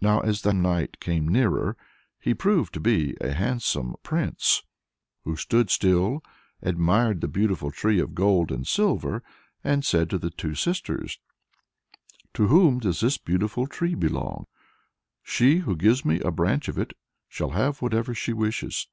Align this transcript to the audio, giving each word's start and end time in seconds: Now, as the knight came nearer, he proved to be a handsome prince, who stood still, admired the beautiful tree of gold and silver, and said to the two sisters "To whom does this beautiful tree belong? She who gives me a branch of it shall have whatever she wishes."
Now, 0.00 0.20
as 0.20 0.40
the 0.40 0.54
knight 0.54 0.98
came 0.98 1.28
nearer, 1.28 1.76
he 2.18 2.32
proved 2.32 2.72
to 2.72 2.80
be 2.80 3.14
a 3.20 3.32
handsome 3.32 3.96
prince, 4.02 4.62
who 5.24 5.36
stood 5.36 5.68
still, 5.68 6.24
admired 6.62 7.20
the 7.20 7.28
beautiful 7.28 7.70
tree 7.70 8.00
of 8.00 8.14
gold 8.14 8.50
and 8.50 8.66
silver, 8.66 9.22
and 9.62 9.84
said 9.84 10.08
to 10.08 10.16
the 10.16 10.30
two 10.30 10.54
sisters 10.54 11.20
"To 12.32 12.46
whom 12.46 12.78
does 12.78 13.00
this 13.00 13.18
beautiful 13.18 13.66
tree 13.66 13.94
belong? 13.94 14.46
She 15.22 15.58
who 15.58 15.76
gives 15.76 16.02
me 16.02 16.18
a 16.20 16.30
branch 16.30 16.68
of 16.68 16.78
it 16.78 16.94
shall 17.28 17.50
have 17.50 17.82
whatever 17.82 18.14
she 18.14 18.32
wishes." 18.32 18.88